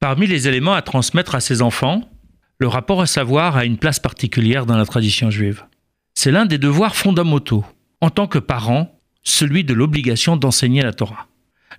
Parmi 0.00 0.28
les 0.28 0.46
éléments 0.46 0.74
à 0.74 0.82
transmettre 0.82 1.34
à 1.34 1.40
ses 1.40 1.60
enfants, 1.60 2.08
le 2.58 2.68
rapport 2.68 2.98
au 2.98 3.06
savoir 3.06 3.56
a 3.56 3.64
une 3.64 3.78
place 3.78 3.98
particulière 3.98 4.64
dans 4.64 4.76
la 4.76 4.86
tradition 4.86 5.28
juive. 5.28 5.64
C'est 6.14 6.30
l'un 6.30 6.46
des 6.46 6.58
devoirs 6.58 6.94
fondamentaux, 6.94 7.64
en 8.00 8.10
tant 8.10 8.28
que 8.28 8.38
parent, 8.38 8.96
celui 9.24 9.64
de 9.64 9.74
l'obligation 9.74 10.36
d'enseigner 10.36 10.82
la 10.82 10.92
Torah. 10.92 11.26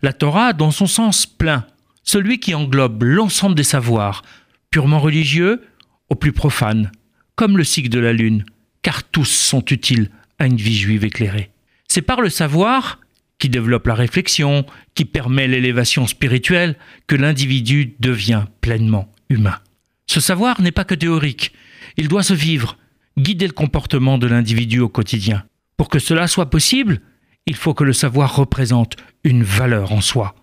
La 0.01 0.11
Torah 0.11 0.51
dans 0.51 0.71
son 0.71 0.85
sens 0.85 1.25
plein, 1.25 1.65
celui 2.03 2.41
qui 2.41 2.53
englobe 2.53 3.03
l'ensemble 3.03 3.55
des 3.55 3.63
savoirs, 3.63 4.23
purement 4.69 4.99
religieux 4.99 5.61
au 6.09 6.15
plus 6.15 6.33
profanes, 6.33 6.91
comme 7.35 7.57
le 7.57 7.63
cycle 7.63 7.89
de 7.89 7.99
la 7.99 8.11
lune, 8.11 8.43
car 8.81 9.03
tous 9.03 9.29
sont 9.29 9.63
utiles 9.65 10.09
à 10.39 10.45
une 10.45 10.57
vie 10.57 10.77
juive 10.77 11.05
éclairée. 11.05 11.51
C'est 11.87 12.01
par 12.01 12.19
le 12.19 12.29
savoir 12.29 12.99
qui 13.39 13.49
développe 13.49 13.87
la 13.87 13.95
réflexion, 13.95 14.65
qui 14.93 15.05
permet 15.05 15.47
l'élévation 15.47 16.05
spirituelle, 16.05 16.75
que 17.07 17.15
l'individu 17.15 17.95
devient 17.99 18.45
pleinement 18.61 19.11
humain. 19.29 19.57
Ce 20.07 20.19
savoir 20.19 20.61
n'est 20.61 20.71
pas 20.71 20.83
que 20.83 20.95
théorique, 20.95 21.53
il 21.97 22.07
doit 22.07 22.23
se 22.23 22.33
vivre, 22.33 22.77
guider 23.17 23.47
le 23.47 23.53
comportement 23.53 24.17
de 24.17 24.27
l'individu 24.27 24.79
au 24.79 24.89
quotidien. 24.89 25.43
Pour 25.77 25.89
que 25.89 25.99
cela 25.99 26.27
soit 26.27 26.49
possible, 26.49 27.01
il 27.45 27.55
faut 27.55 27.73
que 27.73 27.83
le 27.83 27.93
savoir 27.93 28.35
représente 28.35 28.97
une 29.23 29.43
valeur 29.43 29.91
en 29.91 30.01
soi. 30.01 30.35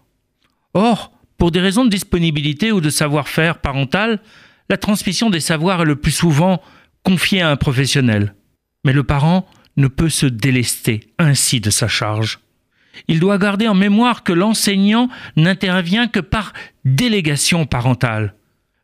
Or, 0.74 1.12
pour 1.38 1.50
des 1.50 1.60
raisons 1.60 1.84
de 1.84 1.90
disponibilité 1.90 2.72
ou 2.72 2.80
de 2.80 2.90
savoir-faire 2.90 3.60
parental, 3.60 4.20
la 4.68 4.78
transmission 4.78 5.30
des 5.30 5.40
savoirs 5.40 5.82
est 5.82 5.86
le 5.86 5.96
plus 5.96 6.12
souvent 6.12 6.62
confiée 7.02 7.42
à 7.42 7.50
un 7.50 7.56
professionnel. 7.56 8.34
Mais 8.84 8.92
le 8.92 9.04
parent 9.04 9.46
ne 9.76 9.88
peut 9.88 10.08
se 10.08 10.26
délester 10.26 11.12
ainsi 11.18 11.60
de 11.60 11.70
sa 11.70 11.88
charge. 11.88 12.40
Il 13.08 13.20
doit 13.20 13.38
garder 13.38 13.68
en 13.68 13.74
mémoire 13.74 14.22
que 14.22 14.32
l'enseignant 14.32 15.08
n'intervient 15.36 16.08
que 16.08 16.20
par 16.20 16.52
délégation 16.84 17.66
parentale. 17.66 18.34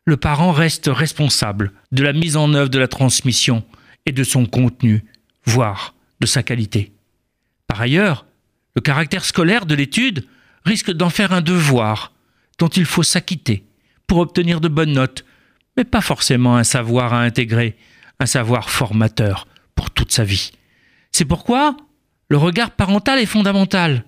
Le 0.05 0.17
parent 0.17 0.51
reste 0.51 0.89
responsable 0.91 1.71
de 1.91 2.03
la 2.03 2.13
mise 2.13 2.35
en 2.35 2.53
œuvre 2.53 2.69
de 2.69 2.79
la 2.79 2.87
transmission 2.87 3.63
et 4.05 4.11
de 4.11 4.23
son 4.23 4.45
contenu, 4.45 5.05
voire 5.45 5.95
de 6.19 6.25
sa 6.25 6.43
qualité. 6.43 6.91
Par 7.67 7.81
ailleurs, 7.81 8.25
le 8.75 8.81
caractère 8.81 9.23
scolaire 9.23 9.65
de 9.65 9.75
l'étude 9.75 10.27
risque 10.65 10.91
d'en 10.91 11.09
faire 11.09 11.31
un 11.31 11.41
devoir 11.41 12.11
dont 12.59 12.67
il 12.67 12.85
faut 12.85 13.03
s'acquitter 13.03 13.65
pour 14.07 14.19
obtenir 14.19 14.61
de 14.61 14.67
bonnes 14.67 14.93
notes, 14.93 15.25
mais 15.77 15.83
pas 15.83 16.01
forcément 16.01 16.57
un 16.57 16.63
savoir 16.63 17.13
à 17.13 17.21
intégrer, 17.21 17.77
un 18.19 18.25
savoir 18.25 18.69
formateur 18.69 19.47
pour 19.75 19.89
toute 19.91 20.11
sa 20.11 20.23
vie. 20.23 20.51
C'est 21.11 21.25
pourquoi 21.25 21.77
le 22.33 22.37
regard 22.37 22.71
parental 22.71 23.19
est 23.19 23.27
fondamental. 23.27 24.05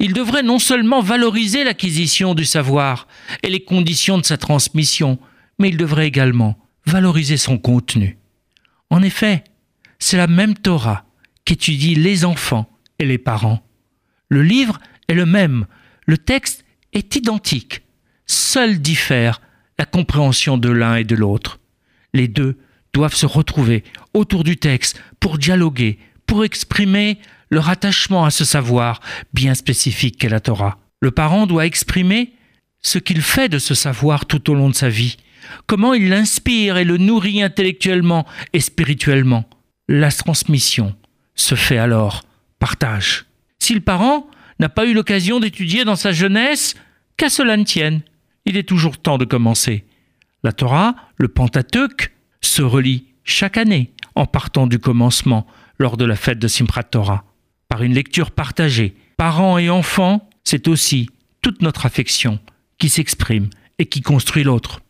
Il 0.00 0.12
devrait 0.12 0.42
non 0.42 0.58
seulement 0.58 1.00
valoriser 1.00 1.64
l'acquisition 1.64 2.34
du 2.34 2.44
savoir 2.44 3.08
et 3.42 3.48
les 3.48 3.64
conditions 3.64 4.18
de 4.18 4.26
sa 4.26 4.36
transmission, 4.36 5.18
mais 5.58 5.70
il 5.70 5.78
devrait 5.78 6.06
également 6.06 6.58
valoriser 6.84 7.38
son 7.38 7.56
contenu. 7.56 8.18
En 8.90 9.02
effet, 9.02 9.44
c'est 9.98 10.18
la 10.18 10.26
même 10.26 10.56
Torah 10.56 11.06
qu'étudient 11.46 11.96
les 11.96 12.26
enfants 12.26 12.68
et 12.98 13.06
les 13.06 13.16
parents. 13.16 13.66
Le 14.28 14.42
livre 14.42 14.78
est 15.08 15.14
le 15.14 15.24
même, 15.24 15.64
le 16.04 16.18
texte 16.18 16.66
est 16.92 17.16
identique. 17.16 17.80
Seul 18.26 18.78
diffère 18.82 19.40
la 19.78 19.86
compréhension 19.86 20.58
de 20.58 20.68
l'un 20.68 20.96
et 20.96 21.04
de 21.04 21.16
l'autre. 21.16 21.60
Les 22.12 22.28
deux 22.28 22.58
doivent 22.92 23.14
se 23.14 23.24
retrouver 23.24 23.84
autour 24.12 24.44
du 24.44 24.58
texte 24.58 25.02
pour 25.18 25.38
dialoguer, 25.38 25.98
pour 26.28 26.44
exprimer 26.44 27.18
leur 27.50 27.68
attachement 27.68 28.24
à 28.24 28.30
ce 28.30 28.44
savoir 28.44 29.00
bien 29.32 29.54
spécifique 29.54 30.18
qu'est 30.18 30.28
la 30.28 30.38
Torah. 30.38 30.78
Le 31.00 31.10
parent 31.10 31.46
doit 31.46 31.66
exprimer 31.66 32.34
ce 32.80 32.98
qu'il 32.98 33.22
fait 33.22 33.48
de 33.48 33.58
ce 33.58 33.74
savoir 33.74 34.26
tout 34.26 34.50
au 34.50 34.54
long 34.54 34.68
de 34.68 34.74
sa 34.74 34.88
vie, 34.88 35.16
comment 35.66 35.94
il 35.94 36.10
l'inspire 36.10 36.76
et 36.76 36.84
le 36.84 36.98
nourrit 36.98 37.42
intellectuellement 37.42 38.26
et 38.52 38.60
spirituellement. 38.60 39.48
La 39.88 40.12
transmission 40.12 40.94
se 41.34 41.54
fait 41.54 41.78
alors 41.78 42.22
partage. 42.58 43.24
Si 43.58 43.74
le 43.74 43.80
parent 43.80 44.28
n'a 44.60 44.68
pas 44.68 44.86
eu 44.86 44.92
l'occasion 44.92 45.40
d'étudier 45.40 45.84
dans 45.84 45.96
sa 45.96 46.12
jeunesse, 46.12 46.74
qu'à 47.16 47.30
cela 47.30 47.56
ne 47.56 47.64
tienne, 47.64 48.02
il 48.44 48.56
est 48.56 48.68
toujours 48.68 48.98
temps 48.98 49.18
de 49.18 49.24
commencer. 49.24 49.84
La 50.44 50.52
Torah, 50.52 50.94
le 51.16 51.28
Pentateuque, 51.28 52.12
se 52.40 52.62
relie 52.62 53.06
chaque 53.24 53.56
année 53.56 53.92
en 54.14 54.26
partant 54.26 54.66
du 54.66 54.78
commencement 54.78 55.46
lors 55.78 55.96
de 55.96 56.04
la 56.04 56.16
fête 56.16 56.38
de 56.38 56.48
Simchat 56.48 56.84
Torah. 56.84 57.24
Par 57.68 57.82
une 57.82 57.94
lecture 57.94 58.30
partagée, 58.30 58.96
parents 59.16 59.58
et 59.58 59.70
enfants, 59.70 60.28
c'est 60.44 60.68
aussi 60.68 61.10
toute 61.42 61.62
notre 61.62 61.86
affection 61.86 62.38
qui 62.78 62.88
s'exprime 62.88 63.50
et 63.78 63.86
qui 63.86 64.00
construit 64.00 64.44
l'autre. 64.44 64.80